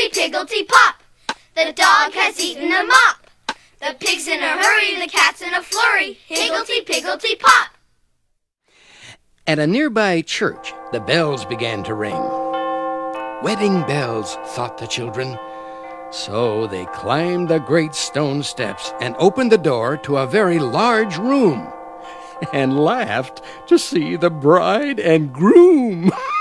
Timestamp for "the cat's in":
5.00-5.52